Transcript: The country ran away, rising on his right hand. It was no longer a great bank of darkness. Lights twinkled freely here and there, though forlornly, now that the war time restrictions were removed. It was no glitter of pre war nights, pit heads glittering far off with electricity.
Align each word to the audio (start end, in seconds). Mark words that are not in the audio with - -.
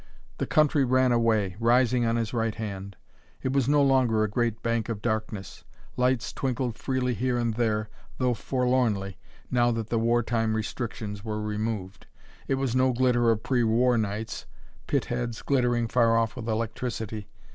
The 0.39 0.47
country 0.47 0.83
ran 0.83 1.11
away, 1.11 1.55
rising 1.59 2.05
on 2.05 2.15
his 2.15 2.33
right 2.33 2.55
hand. 2.55 2.95
It 3.43 3.53
was 3.53 3.69
no 3.69 3.83
longer 3.83 4.23
a 4.23 4.27
great 4.27 4.63
bank 4.63 4.89
of 4.89 4.99
darkness. 4.99 5.63
Lights 5.95 6.33
twinkled 6.33 6.75
freely 6.75 7.13
here 7.13 7.37
and 7.37 7.53
there, 7.53 7.87
though 8.17 8.33
forlornly, 8.33 9.19
now 9.51 9.69
that 9.69 9.89
the 9.89 9.99
war 9.99 10.23
time 10.23 10.55
restrictions 10.55 11.23
were 11.23 11.39
removed. 11.39 12.07
It 12.47 12.55
was 12.55 12.75
no 12.75 12.93
glitter 12.93 13.29
of 13.29 13.43
pre 13.43 13.63
war 13.63 13.95
nights, 13.95 14.47
pit 14.87 15.05
heads 15.05 15.43
glittering 15.43 15.87
far 15.87 16.17
off 16.17 16.35
with 16.35 16.49
electricity. 16.49 17.29